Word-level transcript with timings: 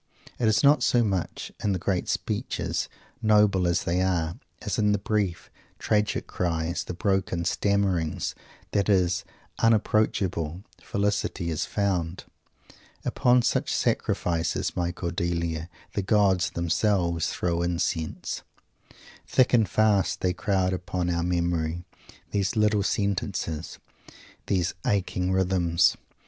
It 0.39 0.47
is 0.47 0.63
not 0.63 0.81
so 0.81 1.03
much 1.03 1.51
in 1.63 1.73
the 1.73 1.77
great 1.77 2.09
speeches, 2.09 2.89
noble 3.21 3.67
as 3.67 3.83
these 3.83 4.03
are, 4.03 4.35
as 4.63 4.79
in 4.79 4.93
the 4.93 4.97
brief, 4.97 5.51
tragic 5.77 6.25
cries 6.25 6.83
and 6.87 6.97
broken 6.97 7.45
stammerings, 7.45 8.33
that 8.71 8.87
his 8.87 9.23
unapproachable 9.59 10.63
felicity 10.81 11.51
is 11.51 11.67
found. 11.67 12.23
"Upon 13.05 13.43
such 13.43 13.71
sacrifices, 13.71 14.75
my 14.75 14.91
Cordelia, 14.91 15.69
the 15.93 16.01
gods 16.01 16.49
themselves 16.49 17.27
throw 17.29 17.61
incense." 17.61 18.41
Thick 19.27 19.53
and 19.53 19.69
fast 19.69 20.21
they 20.21 20.33
crowd 20.33 20.73
upon 20.73 21.11
our 21.11 21.21
memory, 21.21 21.83
these 22.31 22.55
little 22.55 22.81
sentences, 22.81 23.77
these 24.47 24.73
aching 24.83 25.31
rhythms! 25.31 25.95